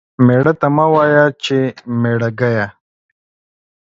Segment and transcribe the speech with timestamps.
[0.25, 1.57] ميړه ته مه وايه چې
[2.01, 2.65] ميړه گيه.